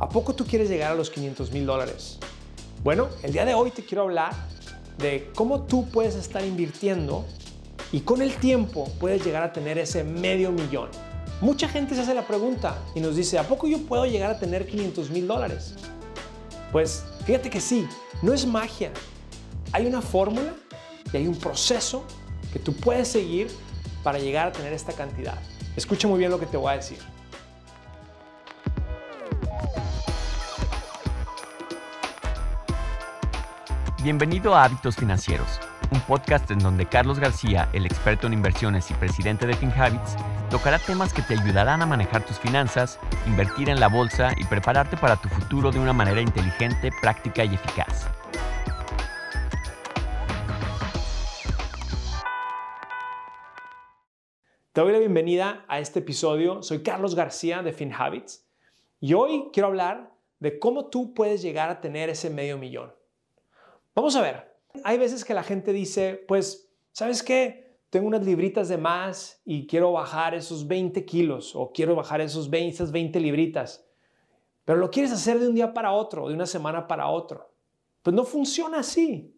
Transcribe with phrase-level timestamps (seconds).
[0.00, 2.18] ¿A poco tú quieres llegar a los 500 mil dólares?
[2.82, 4.32] Bueno, el día de hoy te quiero hablar
[4.96, 7.26] de cómo tú puedes estar invirtiendo
[7.92, 10.88] y con el tiempo puedes llegar a tener ese medio millón.
[11.42, 14.38] Mucha gente se hace la pregunta y nos dice, ¿a poco yo puedo llegar a
[14.38, 15.74] tener 500 mil dólares?
[16.72, 17.86] Pues fíjate que sí,
[18.22, 18.92] no es magia.
[19.72, 20.54] Hay una fórmula
[21.12, 22.04] y hay un proceso
[22.54, 23.48] que tú puedes seguir
[24.02, 25.38] para llegar a tener esta cantidad.
[25.76, 26.98] Escucha muy bien lo que te voy a decir.
[34.02, 35.60] Bienvenido a Hábitos Financieros,
[35.92, 40.16] un podcast en donde Carlos García, el experto en inversiones y presidente de FinHabits,
[40.48, 44.96] tocará temas que te ayudarán a manejar tus finanzas, invertir en la bolsa y prepararte
[44.96, 48.08] para tu futuro de una manera inteligente, práctica y eficaz.
[54.72, 56.62] Te doy la bienvenida a este episodio.
[56.62, 58.48] Soy Carlos García de FinHabits
[58.98, 62.98] y hoy quiero hablar de cómo tú puedes llegar a tener ese medio millón.
[63.94, 67.78] Vamos a ver, hay veces que la gente dice, pues, ¿sabes qué?
[67.90, 72.48] Tengo unas libritas de más y quiero bajar esos 20 kilos o quiero bajar esos
[72.48, 73.84] 20, esas 20 libritas,
[74.64, 77.52] pero lo quieres hacer de un día para otro, de una semana para otro.
[78.02, 79.36] Pues no funciona así.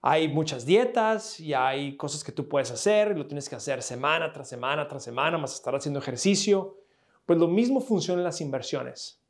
[0.00, 4.32] Hay muchas dietas y hay cosas que tú puedes hacer, lo tienes que hacer semana
[4.32, 6.78] tras semana tras semana, más estar haciendo ejercicio.
[7.26, 9.20] Pues lo mismo funciona en las inversiones.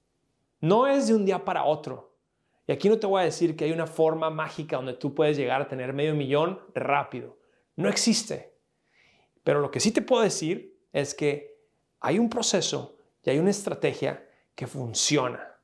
[0.60, 2.07] No es de un día para otro.
[2.68, 5.38] Y aquí no te voy a decir que hay una forma mágica donde tú puedes
[5.38, 7.38] llegar a tener medio millón rápido.
[7.76, 8.54] No existe.
[9.42, 11.58] Pero lo que sí te puedo decir es que
[12.00, 15.56] hay un proceso y hay una estrategia que funciona.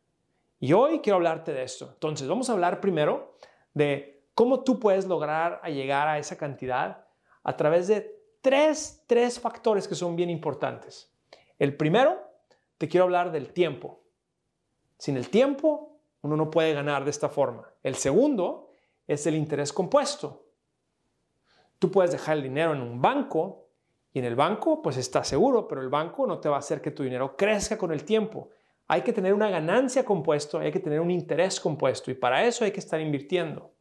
[0.59, 1.91] Y hoy quiero hablarte de esto.
[1.93, 3.37] Entonces, vamos a hablar primero
[3.75, 7.07] de cómo tú puedes lograr llegar a esa cantidad
[7.43, 11.13] a través de tres, tres factores que son bien importantes.
[11.59, 12.19] El primero,
[12.79, 14.01] te quiero hablar del tiempo.
[14.97, 15.94] Sin el tiempo
[16.25, 17.69] uno no puede ganar de esta forma.
[17.83, 18.71] El segundo
[19.07, 20.47] es el interés compuesto.
[21.79, 23.69] Tú puedes dejar el dinero en un banco
[24.11, 26.81] y en el banco pues está seguro, pero el banco no te va a hacer
[26.81, 28.49] que tu dinero crezca con el tiempo.
[28.89, 32.65] Hay que tener una ganancia compuesto, hay que tener un interés compuesto y para eso
[32.65, 33.73] hay que estar invirtiendo.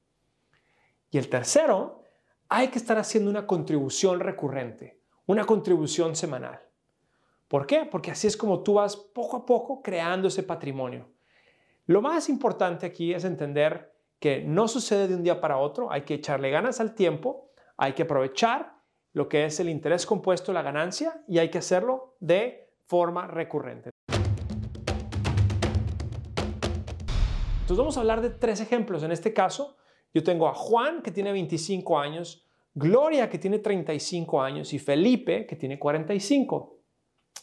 [1.12, 2.04] Y el tercero,
[2.50, 6.60] hay que estar haciendo una contribución recurrente, una contribución semanal.
[7.48, 7.86] ¿Por qué?
[7.90, 11.13] Porque así es como tú vas poco a poco creando ese patrimonio.
[11.86, 16.04] Lo más importante aquí es entender que no sucede de un día para otro, hay
[16.04, 18.78] que echarle ganas al tiempo, hay que aprovechar
[19.12, 23.90] lo que es el interés compuesto, la ganancia, y hay que hacerlo de forma recurrente.
[27.60, 29.04] Entonces vamos a hablar de tres ejemplos.
[29.04, 29.76] En este caso,
[30.14, 35.46] yo tengo a Juan, que tiene 25 años, Gloria, que tiene 35 años, y Felipe,
[35.46, 36.80] que tiene 45.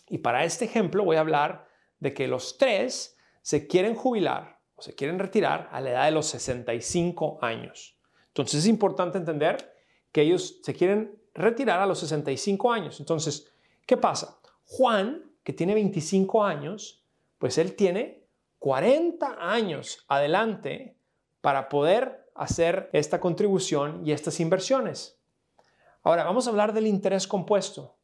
[0.09, 1.69] Y para este ejemplo voy a hablar
[1.99, 6.11] de que los tres se quieren jubilar o se quieren retirar a la edad de
[6.13, 7.99] los 65 años.
[8.29, 9.75] Entonces es importante entender
[10.13, 13.01] que ellos se quieren retirar a los 65 años.
[13.01, 13.53] Entonces,
[13.87, 14.39] ¿qué pasa?
[14.67, 17.05] Juan, que tiene 25 años,
[17.39, 18.25] pues él tiene
[18.59, 20.97] 40 años adelante
[21.41, 25.19] para poder hacer esta contribución y estas inversiones.
[26.03, 27.97] Ahora, vamos a hablar del interés compuesto.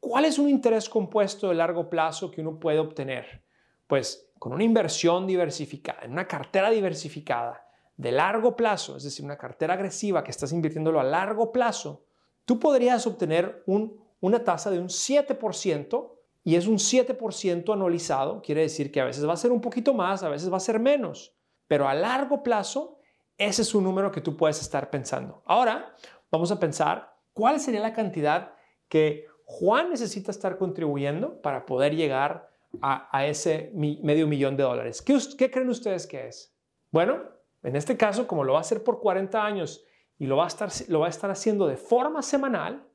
[0.00, 3.42] ¿Cuál es un interés compuesto de largo plazo que uno puede obtener?
[3.86, 7.64] Pues con una inversión diversificada, en una cartera diversificada
[7.96, 12.04] de largo plazo, es decir, una cartera agresiva que estás invirtiéndolo a largo plazo,
[12.44, 16.12] tú podrías obtener una tasa de un 7%
[16.44, 19.94] y es un 7% anualizado, quiere decir que a veces va a ser un poquito
[19.94, 21.36] más, a veces va a ser menos,
[21.68, 22.98] pero a largo plazo
[23.38, 25.42] ese es un número que tú puedes estar pensando.
[25.46, 25.94] Ahora
[26.30, 28.54] vamos a pensar cuál sería la cantidad
[28.88, 35.02] que Juan necesita estar contribuyendo para poder llegar a, ese medio millón de dólares.
[35.02, 36.54] ¿Qué, ¿Qué creen ustedes que es?
[36.90, 37.22] Bueno,
[37.62, 39.84] en este caso, como lo va a hacer por 40 años
[40.18, 42.86] y lo va, a estar, lo va a estar haciendo de forma semanal,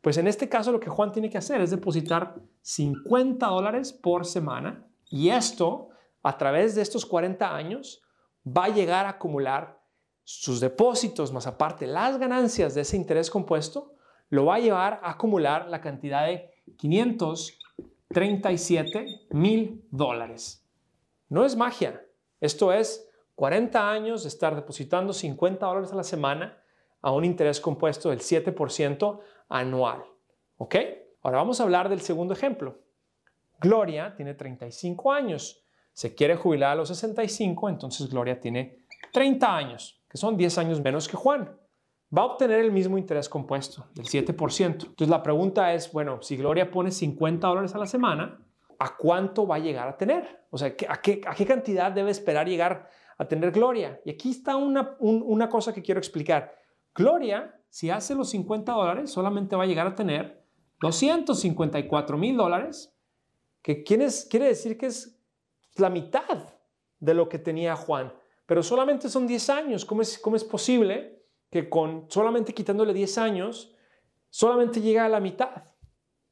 [0.00, 4.26] pues en este caso lo que Juan tiene que hacer es depositar 50 dólares por
[4.26, 5.88] semana y esto,
[6.22, 8.02] a través de estos 40 años,
[8.46, 9.82] va a llegar a acumular
[10.22, 13.94] sus depósitos, más aparte las ganancias de ese interés compuesto,
[14.28, 17.58] lo va a llevar a acumular la cantidad de 500
[18.08, 20.66] 37 mil dólares.
[21.28, 22.04] No es magia.
[22.40, 26.62] Esto es 40 años de estar depositando 50 dólares a la semana
[27.00, 30.04] a un interés compuesto del 7% anual.
[30.56, 30.76] ¿Ok?
[31.22, 32.78] Ahora vamos a hablar del segundo ejemplo.
[33.60, 35.64] Gloria tiene 35 años.
[35.92, 40.80] Se quiere jubilar a los 65, entonces Gloria tiene 30 años, que son 10 años
[40.80, 41.56] menos que Juan
[42.16, 44.64] va a obtener el mismo interés compuesto, del 7%.
[44.64, 48.40] Entonces la pregunta es, bueno, si Gloria pone 50 dólares a la semana,
[48.78, 50.44] a cuánto va a llegar a tener.
[50.50, 52.88] O sea, a qué, a qué cantidad debe esperar llegar
[53.18, 54.00] a tener Gloria.
[54.04, 56.54] Y aquí está una, una cosa que quiero explicar.
[56.94, 60.44] Gloria, si hace los 50 dólares, solamente va a llegar a tener
[60.80, 62.94] 254 mil dólares,
[63.62, 65.18] que quiere, quiere decir que es
[65.76, 66.54] la mitad
[67.00, 68.12] de lo que tenía Juan.
[68.46, 69.84] Pero solamente son 10 años.
[69.84, 73.74] ¿Cómo es, cómo es posible que con solamente quitándole 10 años,
[74.30, 75.64] solamente llega a la mitad?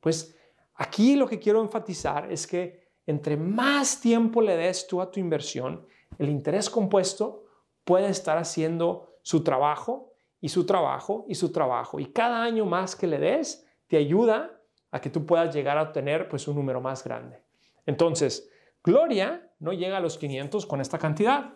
[0.01, 0.37] Pues
[0.75, 5.21] aquí lo que quiero enfatizar es que entre más tiempo le des tú a tu
[5.21, 5.87] inversión,
[6.19, 7.45] el interés compuesto
[7.85, 12.01] puede estar haciendo su trabajo y su trabajo y su trabajo.
[12.01, 14.61] Y cada año más que le des te ayuda
[14.91, 17.43] a que tú puedas llegar a obtener pues un número más grande.
[17.87, 18.51] Entonces,
[18.85, 21.55] Gloria no llega a los 500 con esta cantidad.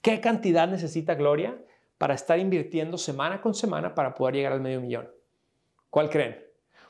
[0.00, 1.58] ¿Qué cantidad necesita Gloria
[1.98, 5.08] para estar invirtiendo semana con semana para poder llegar al medio millón?
[5.90, 6.38] ¿Cuál creen?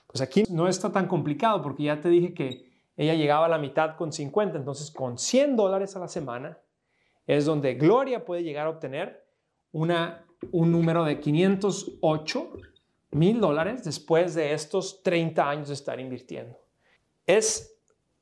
[0.06, 3.58] Pues aquí no está tan complicado porque ya te dije que ella llegaba a la
[3.58, 6.58] mitad con 50, entonces con 100 dólares a la semana
[7.26, 9.24] es donde Gloria puede llegar a obtener
[9.70, 12.52] una, un número de 508
[13.10, 16.58] mil dólares después de estos 30 años de estar invirtiendo.
[17.26, 17.78] Es,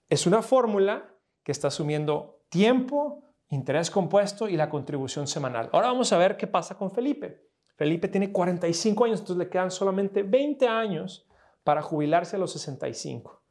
[0.09, 1.09] es una fórmula
[1.43, 5.69] que está asumiendo tiempo, interés compuesto y la contribución semanal.
[5.73, 7.47] Ahora vamos a ver qué pasa con Felipe.
[7.77, 11.27] Felipe tiene 45 años, entonces le quedan solamente 20 años
[11.63, 13.43] para jubilarse a los 65.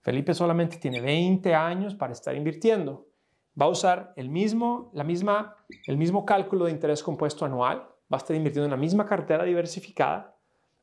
[0.00, 3.06] Felipe solamente tiene 20 años para estar invirtiendo.
[3.60, 5.56] Va a usar el mismo, la misma,
[5.86, 7.78] el mismo cálculo de interés compuesto anual,
[8.12, 10.36] va a estar invirtiendo en la misma cartera diversificada.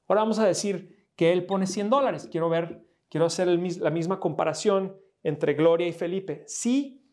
[0.08, 2.30] Ahora vamos a decir que él pone 100 dólares.
[2.32, 6.44] Quiero ver, quiero hacer la misma comparación entre Gloria y Felipe.
[6.48, 7.04] Si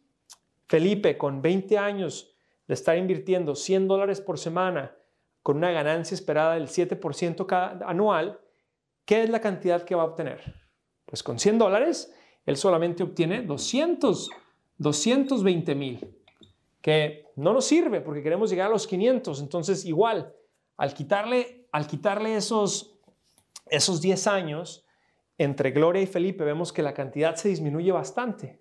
[0.67, 2.37] Felipe con 20 años
[2.67, 4.97] de estar invirtiendo 100 dólares por semana
[5.43, 8.41] con una ganancia esperada del 7% anual,
[9.05, 10.55] ¿qué es la cantidad que va a obtener?
[11.05, 12.13] Pues con 100 dólares,
[12.45, 14.31] él solamente obtiene 200,
[14.79, 16.17] 220 mil,
[16.81, 19.41] que no nos sirve porque queremos llegar a los 500.
[19.41, 20.35] Entonces, igual,
[20.77, 22.99] al quitarle, al quitarle esos,
[23.67, 24.85] esos 10 años,
[25.39, 28.61] entre Gloria y Felipe vemos que la cantidad se disminuye bastante.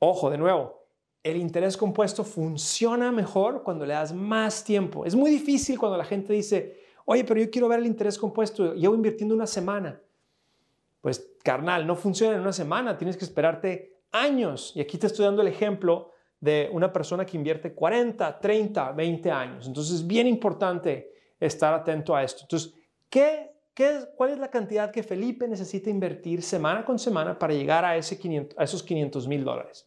[0.00, 0.85] Ojo, de nuevo,
[1.30, 5.04] el interés compuesto funciona mejor cuando le das más tiempo.
[5.04, 8.74] Es muy difícil cuando la gente dice, oye, pero yo quiero ver el interés compuesto,
[8.74, 10.00] llevo invirtiendo una semana.
[11.00, 14.72] Pues, carnal, no funciona en una semana, tienes que esperarte años.
[14.74, 19.30] Y aquí te estoy dando el ejemplo de una persona que invierte 40, 30, 20
[19.30, 19.66] años.
[19.66, 22.42] Entonces, es bien importante estar atento a esto.
[22.42, 22.74] Entonces,
[23.08, 23.56] ¿qué
[24.16, 28.18] ¿Cuál es la cantidad que Felipe necesita invertir semana con semana para llegar a, ese
[28.56, 29.85] a esos 500 mil dólares?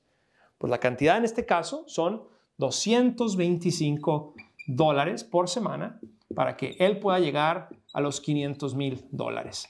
[0.60, 2.24] Pues la cantidad en este caso son
[2.58, 4.36] 225
[4.68, 6.00] dólares por semana
[6.36, 9.68] para que él pueda llegar a los 500 mil dólares.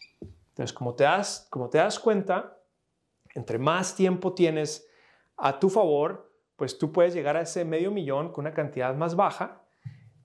[0.50, 2.57] Entonces, como te, das, como te das cuenta,
[3.36, 4.89] entre más tiempo tienes
[5.38, 9.15] a tu favor, pues tú puedes llegar a ese medio millón con una cantidad más
[9.15, 9.62] baja,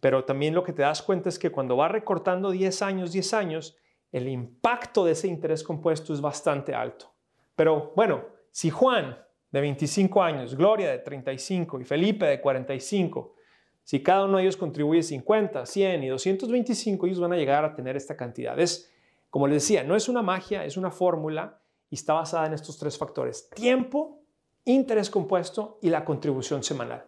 [0.00, 3.34] pero también lo que te das cuenta es que cuando va recortando 10 años, 10
[3.34, 3.76] años,
[4.10, 7.12] el impacto de ese interés compuesto es bastante alto.
[7.54, 9.18] Pero bueno, si Juan
[9.54, 13.36] de 25 años, Gloria de 35 y Felipe de 45,
[13.84, 17.72] si cada uno de ellos contribuye 50, 100 y 225, ellos van a llegar a
[17.72, 18.58] tener esta cantidad.
[18.58, 18.92] Es,
[19.30, 22.78] como les decía, no es una magia, es una fórmula y está basada en estos
[22.78, 23.48] tres factores.
[23.50, 24.22] Tiempo,
[24.64, 27.06] interés compuesto y la contribución semanal.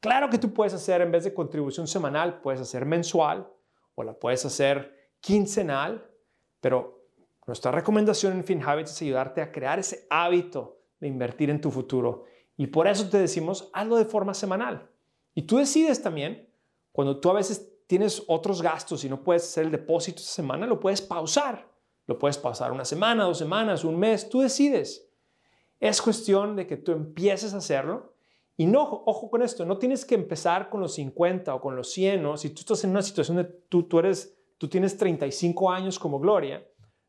[0.00, 3.46] Claro que tú puedes hacer, en vez de contribución semanal, puedes hacer mensual
[3.94, 6.10] o la puedes hacer quincenal
[6.60, 7.06] pero
[7.46, 12.24] nuestra recomendación en FinHabits es ayudarte a crear ese hábito de invertir en tu futuro.
[12.56, 14.88] Y por eso te decimos, hazlo de forma semanal.
[15.34, 16.48] Y tú decides también,
[16.92, 20.66] cuando tú a veces tienes otros gastos y no puedes hacer el depósito esa semana,
[20.66, 21.70] lo puedes pausar.
[22.06, 25.08] Lo puedes pausar una semana, dos semanas, un mes, tú decides.
[25.80, 28.14] Es cuestión de que tú empieces a hacerlo.
[28.56, 31.90] Y no, ojo con esto, no tienes que empezar con los 50 o con los
[31.90, 32.36] 100, ¿no?
[32.36, 36.18] Si tú estás en una situación de tú, tú eres tú tienes 35 años como
[36.18, 36.66] Gloria,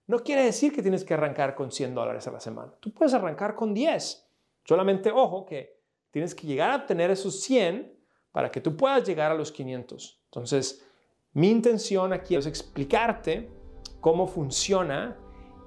[0.08, 2.74] no quiere decir que tienes que arrancar con 100 dólares a la semana.
[2.80, 4.26] Tú puedes arrancar con 10.
[4.64, 7.94] Solamente ojo que tienes que llegar a tener esos 100
[8.32, 10.22] para que tú puedas llegar a los 500.
[10.26, 10.86] Entonces,
[11.34, 13.52] mi intención aquí es explicarte
[14.00, 15.18] cómo funciona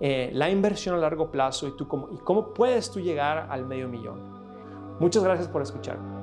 [0.01, 3.67] eh, la inversión a largo plazo y, tú cómo, y cómo puedes tú llegar al
[3.67, 4.99] medio millón.
[4.99, 6.21] Muchas gracias por escucharme.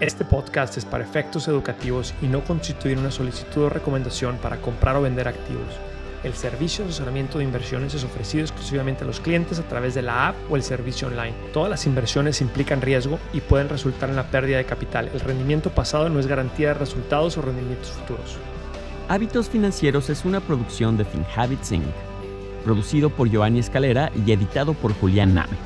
[0.00, 4.96] Este podcast es para efectos educativos y no constituye una solicitud o recomendación para comprar
[4.96, 5.78] o vender activos.
[6.22, 10.02] El servicio de asesoramiento de inversiones es ofrecido exclusivamente a los clientes a través de
[10.02, 11.32] la app o el servicio online.
[11.54, 15.08] Todas las inversiones implican riesgo y pueden resultar en la pérdida de capital.
[15.14, 18.36] El rendimiento pasado no es garantía de resultados o rendimientos futuros.
[19.08, 21.84] Hábitos Financieros es una producción de FinHabits Inc.,
[22.64, 25.56] producido por Giovanni Escalera y editado por Julián Name.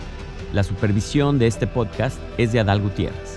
[0.53, 3.34] La supervisión de este podcast es de Adal Gutiérrez.